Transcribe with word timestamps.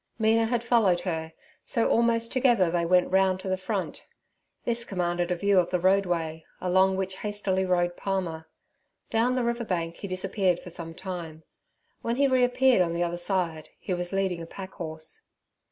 Mina 0.17 0.45
had 0.47 0.63
followed 0.63 1.01
her, 1.01 1.31
so 1.63 1.87
almost 1.87 2.31
together 2.33 2.71
they 2.71 2.87
went 2.87 3.11
round 3.11 3.39
to 3.41 3.47
the 3.47 3.55
front; 3.55 4.07
this 4.65 4.83
commanded 4.83 5.29
a 5.29 5.35
view 5.35 5.59
of 5.59 5.69
the 5.69 5.79
roadway, 5.79 6.43
along 6.59 6.97
which 6.97 7.17
hastily 7.19 7.65
rode 7.67 7.95
Palmer. 7.95 8.49
Down 9.11 9.35
the 9.35 9.43
river 9.43 9.63
bank 9.63 9.97
he 9.97 10.07
disappeared 10.07 10.59
for 10.59 10.71
some 10.71 10.95
time; 10.95 11.43
when 12.01 12.15
he 12.15 12.27
reappeared 12.27 12.81
on 12.81 12.93
the 12.93 13.03
other 13.03 13.15
side 13.17 13.69
he 13.79 13.93
was 13.93 14.11
leading 14.11 14.41
a 14.41 14.47
pack 14.47 14.73
horse. 14.73 15.21